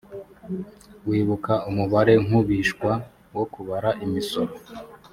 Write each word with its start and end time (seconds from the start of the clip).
wibuka 1.07 1.53
umubarenkubishwa 1.69 2.91
wo 3.35 3.43
kubara 3.53 3.89
imisoro‽ 4.05 4.53